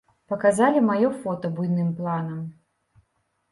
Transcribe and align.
Паказалі 0.31 0.81
маё 0.87 1.11
фота 1.19 1.53
буйным 1.59 1.93
планам. 2.01 2.43